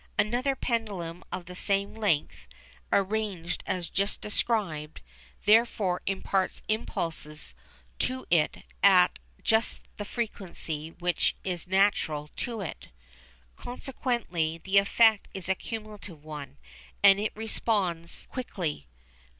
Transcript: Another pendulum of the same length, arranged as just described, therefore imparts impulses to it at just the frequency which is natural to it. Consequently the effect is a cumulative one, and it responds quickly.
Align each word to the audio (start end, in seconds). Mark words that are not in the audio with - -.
Another 0.17 0.55
pendulum 0.55 1.23
of 1.31 1.45
the 1.45 1.53
same 1.53 1.93
length, 1.93 2.47
arranged 2.91 3.63
as 3.67 3.87
just 3.87 4.19
described, 4.19 4.99
therefore 5.45 6.01
imparts 6.07 6.63
impulses 6.67 7.53
to 7.99 8.25
it 8.31 8.63
at 8.81 9.19
just 9.43 9.83
the 9.97 10.03
frequency 10.03 10.89
which 10.97 11.35
is 11.43 11.67
natural 11.67 12.31
to 12.35 12.61
it. 12.61 12.87
Consequently 13.55 14.57
the 14.57 14.79
effect 14.79 15.27
is 15.35 15.47
a 15.47 15.53
cumulative 15.53 16.23
one, 16.23 16.57
and 17.03 17.19
it 17.19 17.31
responds 17.35 18.25
quickly. 18.31 18.87